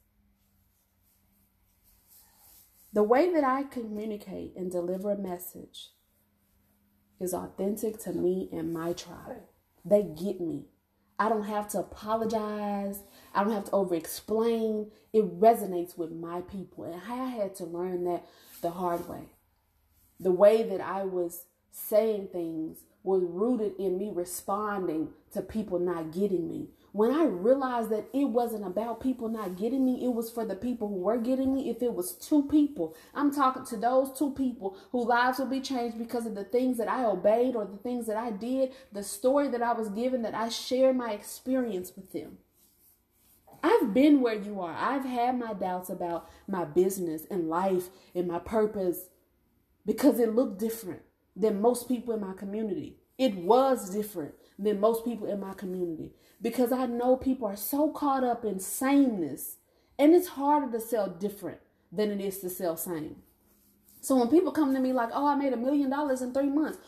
[2.93, 5.91] The way that I communicate and deliver a message
[7.21, 9.43] is authentic to me and my tribe.
[9.85, 10.67] They get me.
[11.19, 13.03] I don't have to apologize.
[13.35, 14.91] I don't have to over explain.
[15.13, 16.85] It resonates with my people.
[16.85, 18.27] And I had to learn that
[18.61, 19.29] the hard way.
[20.21, 26.13] The way that I was saying things was rooted in me responding to people not
[26.13, 30.31] getting me when I realized that it wasn't about people not getting me, it was
[30.31, 31.69] for the people who were getting me.
[31.69, 35.61] If it was two people, I'm talking to those two people whose lives will be
[35.61, 39.03] changed because of the things that I obeyed or the things that I did, the
[39.03, 42.39] story that I was given, that I shared my experience with them.
[43.63, 44.75] I've been where you are.
[44.75, 49.11] I've had my doubts about my business and life and my purpose
[49.85, 51.03] because it looked different
[51.37, 52.97] than most people in my community.
[53.19, 57.91] It was different than most people in my community because I know people are so
[57.91, 59.57] caught up in sameness
[59.99, 61.59] and it's harder to sell different
[61.91, 63.17] than it is to sell same.
[64.01, 66.49] So when people come to me like, oh, I made a million dollars in three
[66.49, 66.79] months,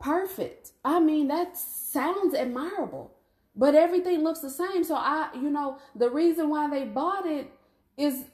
[0.00, 0.72] perfect.
[0.84, 3.14] I mean, that sounds admirable,
[3.54, 4.84] but everything looks the same.
[4.84, 7.50] So I, you know, the reason why they bought it
[7.96, 8.24] is,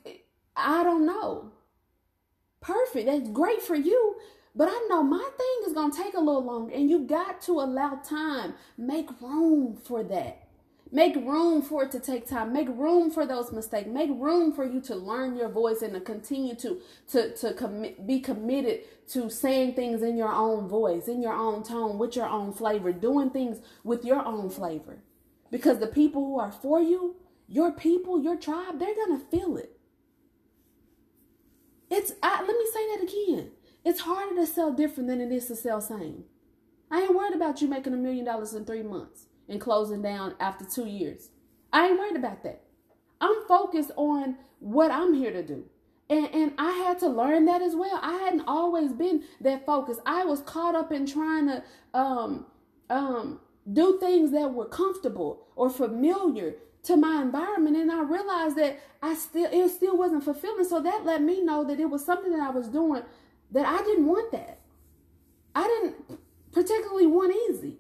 [0.57, 1.53] I don't know.
[2.61, 3.07] Perfect.
[3.07, 4.17] That's great for you.
[4.55, 7.41] But I know my thing is going to take a little longer, and you got
[7.43, 8.55] to allow time.
[8.77, 10.49] Make room for that.
[10.95, 12.53] Make room for it to take time.
[12.53, 13.89] Make room for those mistakes.
[13.89, 18.07] Make room for you to learn your voice and to continue to to to commit,
[18.07, 22.29] be committed to saying things in your own voice, in your own tone, with your
[22.29, 24.99] own flavor, doing things with your own flavor.
[25.51, 27.17] Because the people who are for you,
[27.49, 29.79] your people, your tribe, they're gonna feel it.
[31.89, 33.51] It's I, let me say that again.
[33.83, 36.25] It's harder to sell different than it is to sell same.
[36.91, 40.35] I ain't worried about you making a million dollars in three months and closing down
[40.41, 41.29] after two years.
[41.73, 42.63] I ain't worried about that.
[43.21, 45.65] I'm focused on what I'm here to do.
[46.11, 47.99] And, and I had to learn that as well.
[48.03, 50.01] I hadn't always been that focused.
[50.05, 51.63] I was caught up in trying to
[51.95, 52.47] um,
[52.91, 53.41] um,
[53.73, 57.77] do things that were comfortable or familiar to my environment.
[57.77, 60.65] And I realized that I still it still wasn't fulfilling.
[60.65, 63.03] So that let me know that it was something that I was doing
[63.53, 64.59] that I didn't want that.
[65.55, 66.19] I didn't
[66.53, 67.79] particularly want easy.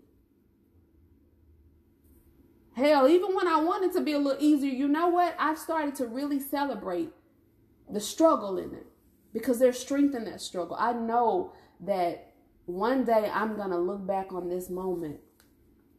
[2.74, 5.34] Hell, even when I wanted to be a little easier, you know what?
[5.38, 7.10] I've started to really celebrate
[7.90, 8.86] the struggle in it
[9.32, 10.76] because there's strength in that struggle.
[10.78, 12.32] I know that
[12.66, 15.20] one day I'm going to look back on this moment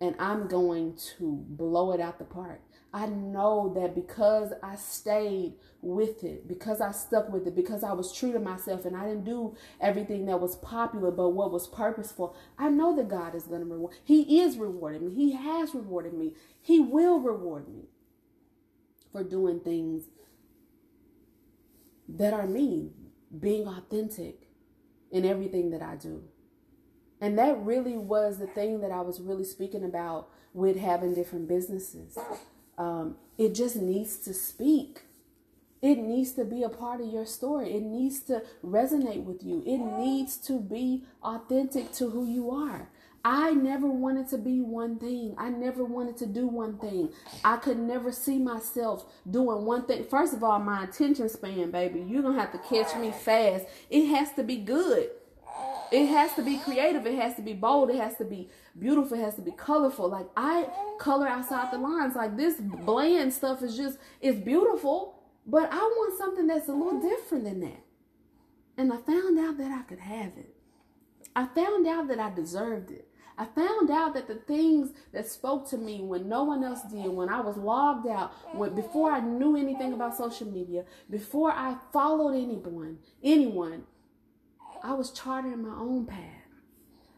[0.01, 2.61] and I'm going to blow it out the park.
[2.93, 7.91] I know that because I stayed with it, because I stuck with it, because I
[7.93, 11.67] was true to myself and I didn't do everything that was popular, but what was
[11.67, 13.95] purposeful, I know that God is going to reward.
[14.03, 15.15] He is rewarding me.
[15.15, 16.33] He has rewarded me.
[16.61, 17.85] He will reward me
[19.11, 20.05] for doing things
[22.07, 22.91] that are me,
[23.39, 24.49] being authentic
[25.11, 26.23] in everything that I do.
[27.19, 31.47] And that really was the thing that I was really speaking about with having different
[31.47, 32.17] businesses.
[32.77, 35.01] Um, it just needs to speak.
[35.81, 37.73] It needs to be a part of your story.
[37.73, 39.61] It needs to resonate with you.
[39.65, 42.89] It needs to be authentic to who you are.
[43.25, 45.33] I never wanted to be one thing.
[45.37, 47.09] I never wanted to do one thing.
[47.43, 50.05] I could never see myself doing one thing.
[50.05, 53.65] First of all, my attention span, baby, you're going to have to catch me fast.
[53.89, 55.09] It has to be good.
[55.91, 57.05] It has to be creative.
[57.05, 57.91] It has to be bold.
[57.91, 59.17] It has to be beautiful.
[59.17, 60.09] It has to be colorful.
[60.09, 60.67] Like I
[60.99, 62.15] color outside the lines.
[62.15, 66.99] Like this bland stuff is just, it's beautiful, but I want something that's a little
[66.99, 67.83] different than that.
[68.77, 70.55] And I found out that I could have it.
[71.35, 73.07] I found out that I deserved it.
[73.37, 77.07] I found out that the things that spoke to me when no one else did,
[77.07, 81.75] when I was logged out, when, before I knew anything about social media, before I
[81.91, 83.83] followed anyone, anyone,
[84.83, 86.19] I was charting my own path.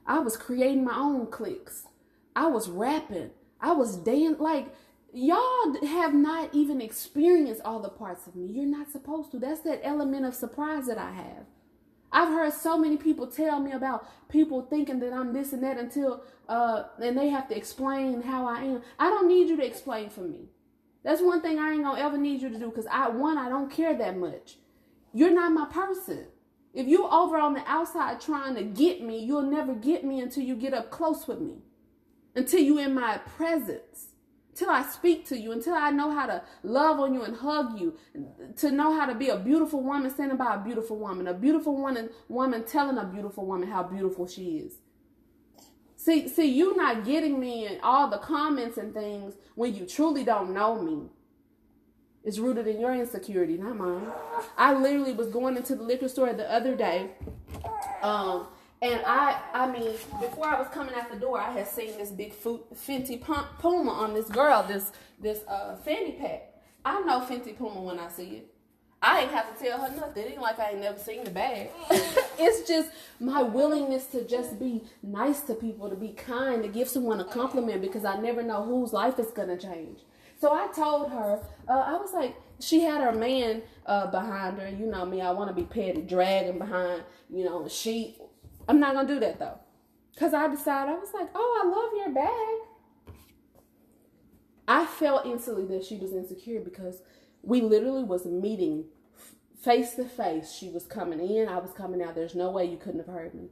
[0.06, 1.88] I was creating my own clicks.
[2.36, 3.32] I was rapping.
[3.60, 4.38] I was dancing.
[4.38, 4.68] Like,
[5.12, 8.54] y'all have not even experienced all the parts of me.
[8.54, 9.40] You're not supposed to.
[9.40, 11.46] That's that element of surprise that I have.
[12.12, 15.78] I've heard so many people tell me about people thinking that I'm this and that
[15.78, 18.82] until uh and they have to explain how I am.
[19.00, 20.50] I don't need you to explain for me.
[21.04, 23.50] That's one thing I ain't gonna ever need you to do because I one, I
[23.50, 24.58] don't care that much.
[25.14, 26.28] You're not my person.
[26.76, 30.44] If you over on the outside trying to get me, you'll never get me until
[30.44, 31.56] you get up close with me.
[32.36, 34.10] Until you in my presence.
[34.50, 37.80] Until I speak to you, until I know how to love on you and hug
[37.80, 37.98] you,
[38.58, 41.78] to know how to be a beautiful woman standing by a beautiful woman, a beautiful
[41.78, 44.80] woman, woman telling a beautiful woman how beautiful she is.
[45.96, 50.26] See, see, you not getting me in all the comments and things when you truly
[50.26, 51.10] don't know me.
[52.26, 54.08] It's rooted in your insecurity, not mine.
[54.58, 57.12] I literally was going into the liquor store the other day.
[58.02, 58.48] Um,
[58.82, 62.10] and I, I mean, before I was coming out the door, I had seen this
[62.10, 66.52] big Fenty Puma on this girl, this this uh, fanny pack.
[66.84, 68.52] I know Fenty Puma when I see it.
[69.02, 70.24] I ain't have to tell her nothing.
[70.24, 71.70] It ain't like I ain't never seen the bag.
[72.40, 76.88] it's just my willingness to just be nice to people, to be kind, to give
[76.88, 80.00] someone a compliment because I never know whose life is gonna change.
[80.46, 84.70] So I told her, uh, I was like, she had her man uh, behind her.
[84.70, 87.02] You know me, I want to be petted, dragging behind,
[87.34, 88.20] you know, she.
[88.68, 89.58] I'm not gonna do that though,
[90.20, 93.16] cause I decided I was like, oh, I love your bag.
[94.68, 97.02] I felt instantly that she was insecure because
[97.42, 98.86] we literally was meeting
[99.60, 100.52] face to face.
[100.52, 102.14] She was coming in, I was coming out.
[102.14, 103.48] There's no way you couldn't have heard me.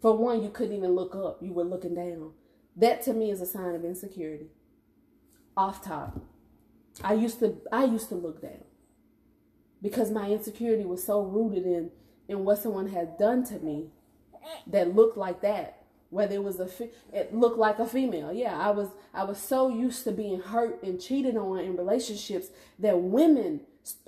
[0.00, 1.42] For one, you couldn't even look up.
[1.42, 2.32] You were looking down.
[2.74, 4.46] That to me is a sign of insecurity
[5.56, 6.20] off top.
[7.02, 8.64] I used to I used to look down
[9.80, 11.90] because my insecurity was so rooted in
[12.28, 13.90] in what someone had done to me
[14.66, 16.68] that looked like that whether it was a
[17.12, 20.82] it looked like a female yeah i was i was so used to being hurt
[20.82, 23.60] and cheated on in relationships that women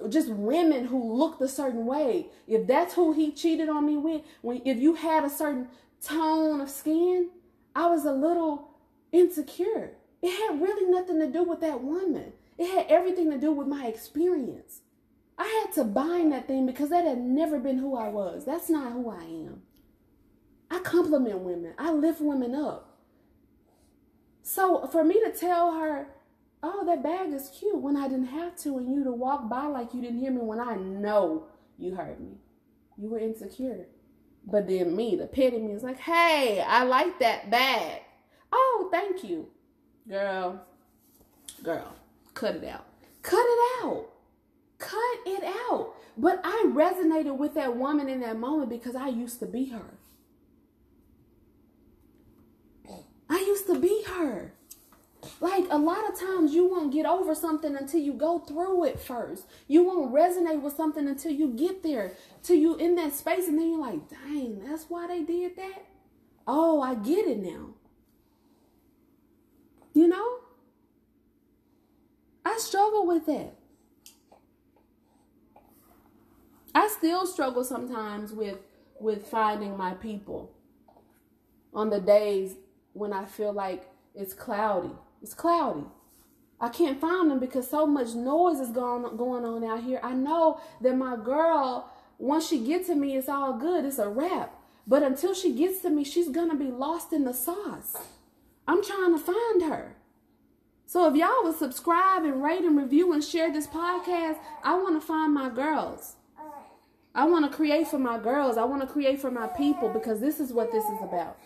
[0.08, 4.22] just women who looked a certain way if that's who he cheated on me with
[4.42, 5.66] when if you had a certain
[6.02, 7.30] tone of skin
[7.74, 8.70] i was a little
[9.10, 9.92] insecure
[10.24, 12.32] it had really nothing to do with that woman.
[12.56, 14.80] It had everything to do with my experience.
[15.36, 18.46] I had to bind that thing because that had never been who I was.
[18.46, 19.62] That's not who I am.
[20.70, 21.74] I compliment women.
[21.76, 23.00] I lift women up.
[24.42, 26.06] So for me to tell her,
[26.62, 29.66] oh, that bag is cute when I didn't have to, and you to walk by
[29.66, 32.38] like you didn't hear me when I know you heard me.
[32.96, 33.88] You were insecure.
[34.46, 38.00] But then me, the petty me, is like, hey, I like that bag.
[38.50, 39.48] Oh, thank you.
[40.08, 40.60] Girl,
[41.62, 41.94] girl,
[42.34, 42.84] cut it out.
[43.22, 44.06] Cut it out.
[44.78, 45.94] Cut it out.
[46.18, 49.94] But I resonated with that woman in that moment because I used to be her.
[53.30, 54.52] I used to be her.
[55.40, 59.00] Like a lot of times you won't get over something until you go through it
[59.00, 59.46] first.
[59.66, 62.12] You won't resonate with something until you get there,
[62.42, 65.86] till you in that space, and then you're like, dang, that's why they did that.
[66.46, 67.70] Oh, I get it now.
[69.94, 70.38] You know?
[72.44, 73.54] I struggle with it.
[76.74, 78.58] I still struggle sometimes with
[79.00, 80.50] with finding my people
[81.72, 82.56] on the days
[82.92, 84.90] when I feel like it's cloudy.
[85.22, 85.86] It's cloudy.
[86.60, 90.00] I can't find them because so much noise is going going on out here.
[90.02, 93.84] I know that my girl, once she gets to me, it's all good.
[93.84, 94.54] It's a wrap.
[94.86, 97.96] But until she gets to me, she's gonna be lost in the sauce.
[98.66, 99.96] I'm trying to find her.
[100.86, 105.00] So if y'all would subscribe and rate and review and share this podcast, I want
[105.00, 106.16] to find my girls.
[107.14, 108.56] I want to create for my girls.
[108.56, 111.38] I want to create for my people because this is what this is about.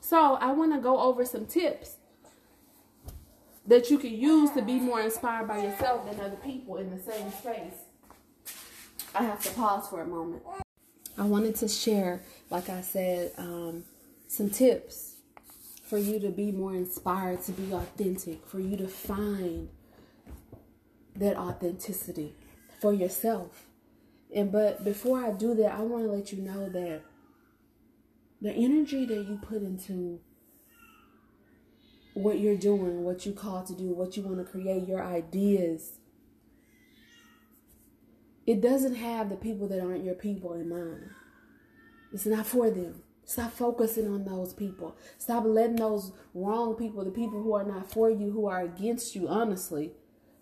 [0.00, 1.96] So I want to go over some tips
[3.66, 6.98] that you can use to be more inspired by yourself than other people in the
[7.02, 7.74] same space.
[9.14, 10.42] I have to pause for a moment.
[11.18, 13.84] I wanted to share, like I said, um,
[14.28, 15.14] some tips
[15.82, 19.70] for you to be more inspired, to be authentic, for you to find
[21.16, 22.34] that authenticity
[22.80, 23.64] for yourself.
[24.32, 27.02] And but before I do that, I want to let you know that
[28.40, 30.20] the energy that you put into
[32.12, 35.92] what you're doing, what you call to do, what you want to create, your ideas,
[38.46, 41.10] it doesn't have the people that aren't your people in mind.
[42.12, 43.02] It's not for them.
[43.28, 44.96] Stop focusing on those people.
[45.18, 49.14] Stop letting those wrong people, the people who are not for you, who are against
[49.14, 49.92] you, honestly,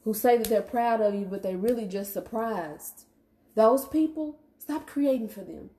[0.04, 3.06] who say that they're proud of you, but they're really just surprised.
[3.56, 5.70] Those people, stop creating for them.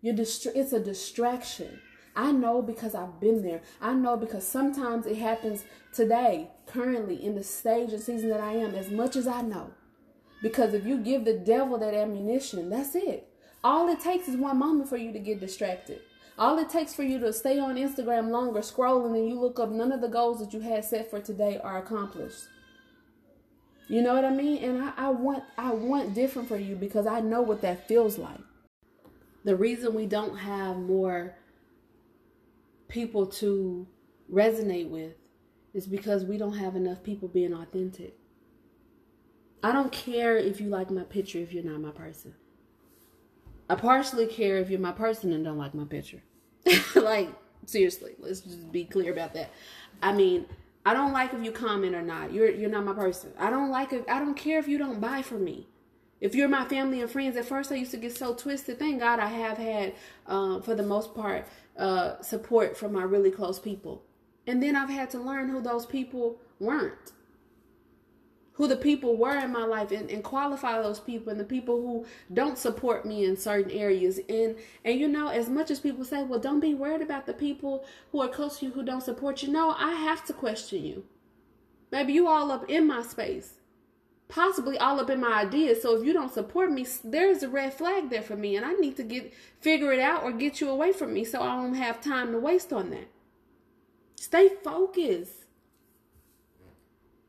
[0.00, 1.78] You're dist- it's a distraction.
[2.16, 3.60] I know because I've been there.
[3.78, 8.52] I know because sometimes it happens today, currently, in the stage and season that I
[8.52, 9.72] am, as much as I know.
[10.40, 13.28] Because if you give the devil that ammunition, that's it.
[13.62, 16.00] All it takes is one moment for you to get distracted.
[16.38, 19.70] All it takes for you to stay on Instagram longer, scrolling, and you look up,
[19.70, 22.44] none of the goals that you had set for today are accomplished.
[23.88, 24.62] You know what I mean?
[24.62, 28.18] And I, I want I want different for you because I know what that feels
[28.18, 28.40] like.
[29.44, 31.36] The reason we don't have more
[32.88, 33.86] people to
[34.32, 35.14] resonate with
[35.72, 38.16] is because we don't have enough people being authentic.
[39.62, 42.34] I don't care if you like my picture if you're not my person.
[43.68, 46.22] I partially care if you're my person and don't like my picture.
[46.94, 47.30] like,
[47.66, 49.50] seriously, let's just be clear about that.
[50.02, 50.46] I mean,
[50.84, 52.32] I don't like if you comment or not.
[52.32, 53.32] You're you're not my person.
[53.38, 55.66] I don't like if I don't care if you don't buy from me.
[56.20, 58.78] If you're my family and friends, at first I used to get so twisted.
[58.78, 59.94] Thank God I have had,
[60.26, 61.46] uh, for the most part,
[61.76, 64.02] uh, support from my really close people.
[64.46, 67.12] And then I've had to learn who those people weren't
[68.56, 71.80] who the people were in my life and, and qualify those people and the people
[71.80, 74.18] who don't support me in certain areas.
[74.28, 77.34] And and you know as much as people say well don't be worried about the
[77.34, 79.50] people who are close to you who don't support you.
[79.50, 81.04] No i have to question you.
[81.92, 83.54] Maybe you all up in my space.
[84.28, 85.82] Possibly all up in my ideas.
[85.82, 88.72] So if you don't support me there's a red flag there for me and i
[88.72, 91.74] need to get figure it out or get you away from me so i don't
[91.74, 93.08] have time to waste on that.
[94.18, 95.45] Stay focused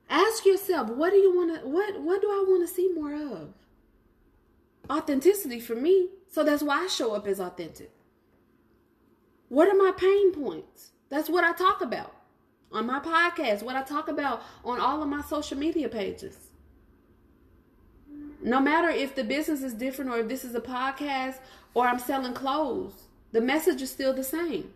[0.09, 3.13] Ask yourself, what do you want to what what do I want to see more
[3.13, 3.53] of?
[4.89, 6.09] Authenticity for me.
[6.31, 7.91] So that's why I show up as authentic.
[9.49, 10.91] What are my pain points?
[11.09, 12.13] That's what I talk about
[12.71, 16.37] on my podcast, what I talk about on all of my social media pages.
[18.41, 21.39] No matter if the business is different or if this is a podcast
[21.73, 24.73] or I'm selling clothes, the message is still the same.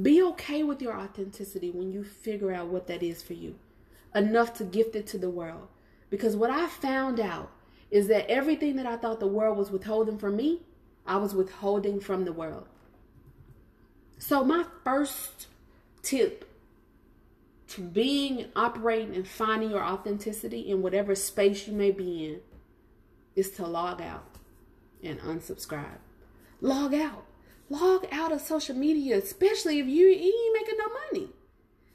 [0.00, 3.58] Be okay with your authenticity when you figure out what that is for you,
[4.14, 5.68] enough to gift it to the world.
[6.08, 7.50] Because what I found out
[7.90, 10.62] is that everything that I thought the world was withholding from me,
[11.06, 12.68] I was withholding from the world.
[14.18, 15.48] So, my first
[16.02, 16.48] tip
[17.68, 22.40] to being, operating, and finding your authenticity in whatever space you may be in
[23.34, 24.36] is to log out
[25.02, 25.98] and unsubscribe.
[26.60, 27.24] Log out
[27.68, 31.30] log out of social media, especially if you, ain't making no money.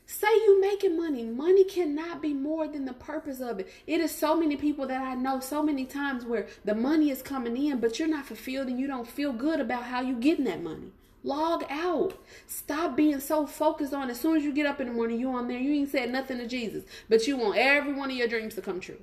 [0.10, 1.24] Say you making money.
[1.24, 3.68] Money cannot be more than the purpose of it.
[3.86, 7.22] It is so many people that I know so many times where the money is
[7.22, 10.46] coming in, but you're not fulfilled and you don't feel good about how you getting
[10.46, 10.94] that money.
[11.24, 12.14] Log out.
[12.46, 15.30] Stop being so focused on as soon as you get up in the morning, you
[15.32, 18.30] on there, you ain't said nothing to Jesus, but you want every one of your
[18.30, 19.02] dreams to come true.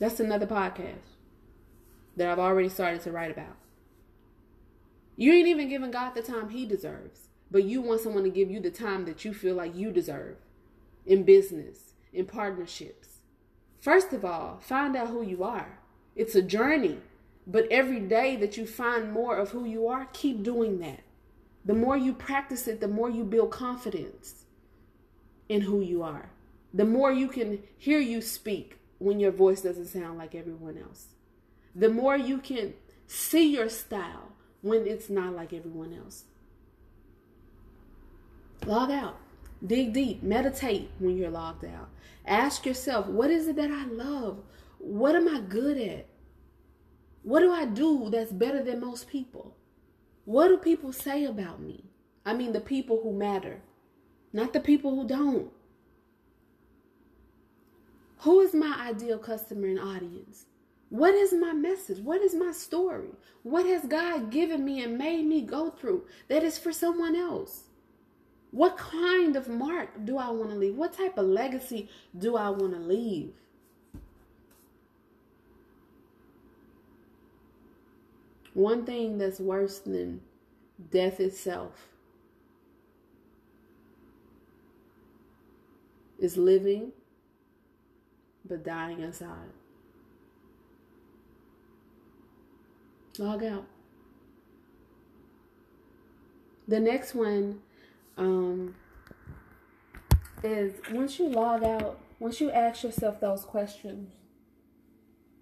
[0.00, 1.17] That's another podcast
[2.18, 3.56] that I've already started to write about.
[5.16, 8.50] You ain't even giving God the time He deserves, but you want someone to give
[8.50, 10.36] you the time that you feel like you deserve
[11.06, 13.08] in business, in partnerships.
[13.80, 15.78] First of all, find out who you are.
[16.14, 16.98] It's a journey,
[17.46, 21.00] but every day that you find more of who you are, keep doing that.
[21.64, 24.44] The more you practice it, the more you build confidence
[25.48, 26.30] in who you are.
[26.74, 31.06] The more you can hear you speak when your voice doesn't sound like everyone else
[31.78, 32.74] the more you can
[33.06, 36.24] see your style when it's not like everyone else.
[38.66, 39.18] Log out.
[39.64, 40.22] Dig deep.
[40.22, 41.88] Meditate when you're logged out.
[42.26, 44.40] Ask yourself, what is it that I love?
[44.78, 46.06] What am I good at?
[47.22, 49.54] What do I do that's better than most people?
[50.24, 51.84] What do people say about me?
[52.26, 53.60] I mean, the people who matter,
[54.32, 55.50] not the people who don't.
[58.18, 60.47] Who is my ideal customer and audience?
[60.90, 61.98] What is my message?
[61.98, 63.10] What is my story?
[63.42, 67.64] What has God given me and made me go through that is for someone else?
[68.50, 70.74] What kind of mark do I want to leave?
[70.74, 73.32] What type of legacy do I want to leave?
[78.54, 80.22] One thing that's worse than
[80.90, 81.88] death itself
[86.18, 86.92] is living
[88.48, 89.52] but dying inside.
[93.18, 93.66] Log out.
[96.68, 97.60] The next one
[98.16, 98.74] um,
[100.44, 104.12] is once you log out, once you ask yourself those questions.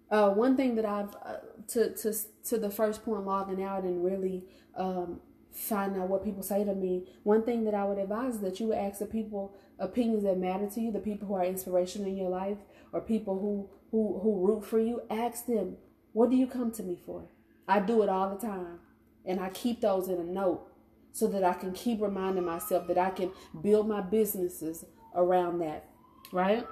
[0.09, 2.15] Uh, one thing that I've uh, to to
[2.45, 4.45] to the first point logging out and really
[4.77, 5.21] um,
[5.53, 7.09] find out what people say to me.
[7.25, 10.69] One thing that I would advise is that you ask the people opinions that matter
[10.71, 12.59] to you, the people who are inspiration in your life,
[12.93, 15.03] or people who who who root for you.
[15.11, 15.77] Ask them,
[16.13, 17.25] what do you come to me for?
[17.69, 18.79] I do it all the time,
[19.25, 20.67] and I keep those in a note
[21.13, 25.89] so that I can keep reminding myself that I can build my businesses around that,
[26.33, 26.67] right?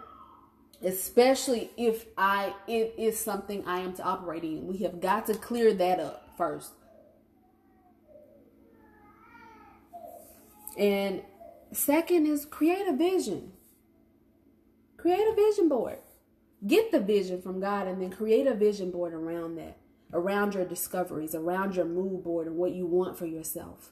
[0.82, 4.66] Especially if I it is something I am to operate in.
[4.66, 6.72] We have got to clear that up first.
[10.76, 11.22] And
[11.72, 13.52] second is create a vision.
[14.96, 15.98] Create a vision board.
[16.66, 19.76] Get the vision from God and then create a vision board around that,
[20.14, 23.90] around your discoveries, around your mood board and what you want for yourself.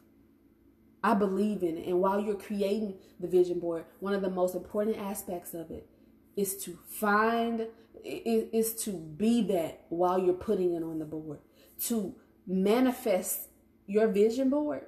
[1.05, 1.87] I believe in it.
[1.87, 5.89] And while you're creating the vision board, one of the most important aspects of it
[6.37, 7.67] is to find,
[8.05, 11.41] is to be that while you're putting it on the board.
[11.87, 12.15] To
[12.47, 13.49] manifest
[13.87, 14.87] your vision board,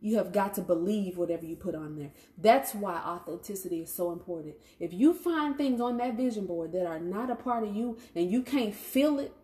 [0.00, 2.12] you have got to believe whatever you put on there.
[2.38, 4.54] That's why authenticity is so important.
[4.78, 7.98] If you find things on that vision board that are not a part of you
[8.14, 9.34] and you can't feel it,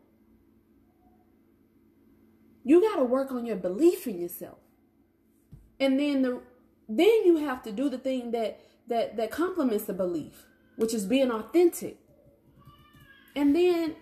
[2.67, 4.59] you got to work on your belief in yourself.
[5.79, 6.41] And then the
[6.89, 11.07] then you have to do the thing that that that complements the belief, which is
[11.07, 11.97] being authentic.
[13.37, 13.95] And then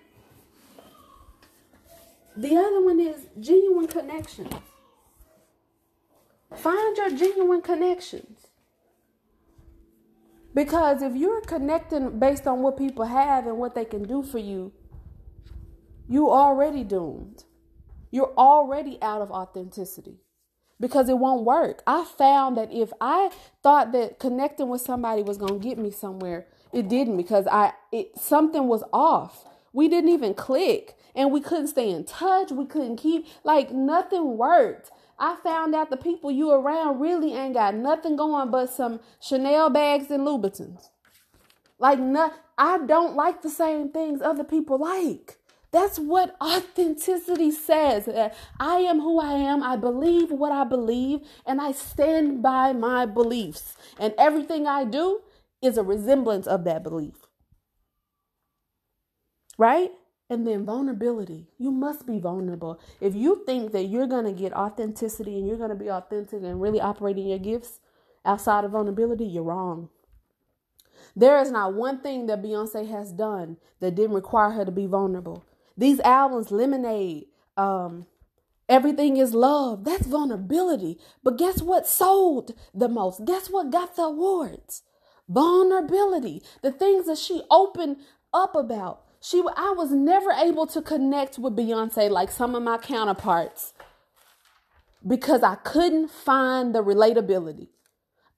[2.34, 4.54] the other one is genuine connections.
[6.56, 8.46] Find your genuine connections.
[10.54, 14.38] Because if you're connecting based on what people have and what they can do for
[14.38, 14.72] you,
[16.08, 17.43] you already doomed.
[18.14, 20.20] You're already out of authenticity
[20.78, 21.82] because it won't work.
[21.84, 25.90] I found that if I thought that connecting with somebody was going to get me
[25.90, 29.44] somewhere, it didn't because I it something was off.
[29.72, 32.52] We didn't even click and we couldn't stay in touch.
[32.52, 34.92] We couldn't keep like nothing worked.
[35.18, 39.70] I found out the people you around really ain't got nothing going but some Chanel
[39.70, 40.88] bags and Louboutins.
[41.80, 45.40] Like, no, I don't like the same things other people like.
[45.74, 48.06] That's what authenticity says.
[48.06, 48.28] Uh,
[48.60, 49.60] I am who I am.
[49.60, 53.76] I believe what I believe, and I stand by my beliefs.
[53.98, 55.22] And everything I do
[55.60, 57.16] is a resemblance of that belief.
[59.58, 59.90] Right?
[60.30, 61.48] And then vulnerability.
[61.58, 62.78] You must be vulnerable.
[63.00, 66.44] If you think that you're going to get authenticity and you're going to be authentic
[66.44, 67.80] and really operating your gifts
[68.24, 69.88] outside of vulnerability, you're wrong.
[71.16, 74.86] There is not one thing that Beyonce has done that didn't require her to be
[74.86, 75.42] vulnerable.
[75.76, 78.06] These albums, Lemonade, um,
[78.68, 79.84] Everything is love.
[79.84, 80.98] That's vulnerability.
[81.22, 83.24] But guess what sold the most?
[83.24, 84.82] Guess what got the awards?
[85.28, 86.42] Vulnerability.
[86.62, 87.98] The things that she opened
[88.32, 89.02] up about.
[89.20, 93.72] She, I was never able to connect with Beyonce like some of my counterparts
[95.06, 97.68] because I couldn't find the relatability.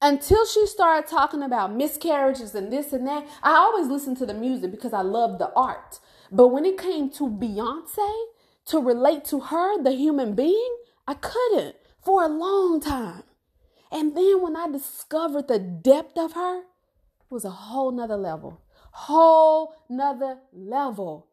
[0.02, 4.34] Until she started talking about miscarriages and this and that, I always listened to the
[4.34, 5.98] music because I love the art.
[6.30, 8.24] But when it came to Beyonce,
[8.66, 13.22] to relate to her, the human being, I couldn't for a long time.
[13.92, 18.62] And then when I discovered the depth of her, it was a whole nother level
[18.96, 21.26] whole nother level.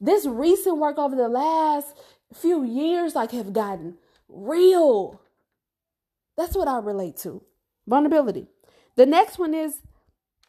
[0.00, 1.94] This recent work over the last
[2.32, 5.20] few years, like, have gotten real.
[6.36, 7.42] That's what I relate to.
[7.86, 8.46] Vulnerability.
[8.96, 9.82] The next one is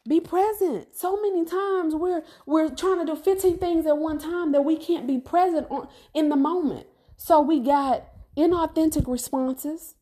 [0.08, 0.94] be present.
[0.94, 4.76] So many times we're we're trying to do 15 things at one time that we
[4.76, 6.86] can't be present on in the moment.
[7.16, 8.04] So we got
[8.36, 9.94] inauthentic responses.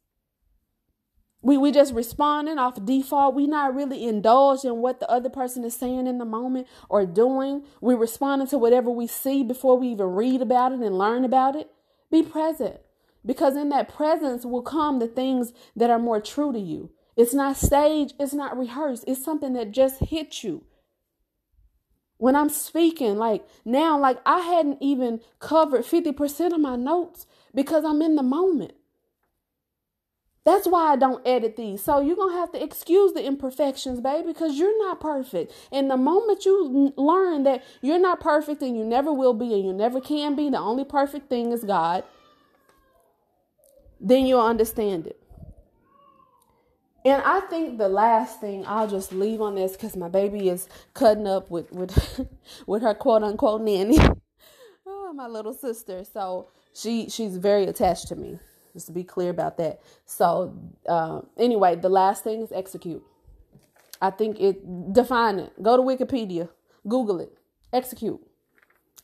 [1.43, 3.35] We we just responding off default.
[3.35, 7.05] We not really indulged in what the other person is saying in the moment or
[7.05, 7.65] doing.
[7.81, 11.55] We responding to whatever we see before we even read about it and learn about
[11.55, 11.71] it.
[12.11, 12.81] Be present.
[13.27, 16.91] Because in that presence will come the things that are more true to you.
[17.17, 19.05] It's not stage, it's not rehearsed.
[19.07, 20.65] It's something that just hits you.
[22.19, 23.17] when I'm speaking.
[23.19, 28.23] Like now, like I hadn't even covered 50% of my notes because I'm in the
[28.23, 28.73] moment.
[30.45, 31.83] That's why I don't edit these.
[31.85, 35.53] So you're going to have to excuse the imperfections, baby, because you're not perfect.
[35.73, 39.65] And the moment you learn that you're not perfect and you never will be and
[39.65, 42.05] you never can be, the only perfect thing is God,
[44.01, 45.21] then you'll understand it.
[47.05, 50.69] And I think the last thing I'll just leave on this because my baby is
[50.95, 52.27] cutting up with with
[52.67, 53.99] with her quote unquote nanny.
[54.87, 56.05] oh, my little sister.
[56.05, 58.39] So she she's very attached to me.
[58.73, 59.81] Just to be clear about that.
[60.07, 60.57] So
[60.89, 63.05] uh, anyway, the last thing is execute.
[64.01, 65.63] I think it define it.
[65.63, 66.49] Go to Wikipedia,
[66.89, 67.37] Google it,
[67.73, 68.21] execute.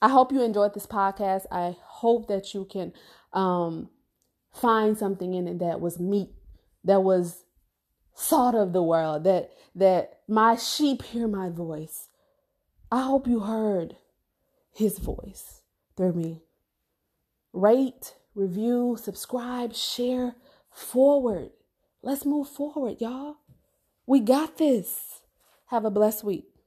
[0.03, 1.44] I hope you enjoyed this podcast.
[1.53, 2.92] I hope that you can
[3.34, 3.90] um,
[4.53, 6.30] find something in it that was meat,
[6.84, 7.44] that was
[8.21, 12.09] salt of the world, that that my sheep hear my voice.
[12.93, 13.97] I hope you heard
[14.73, 15.62] his voice
[15.97, 16.43] through me.
[17.53, 20.35] Rate, review, subscribe, share,
[20.71, 21.51] forward.
[22.03, 23.37] Let's move forward, y'all.
[24.07, 25.21] We got this.
[25.66, 26.49] Have a blessed week.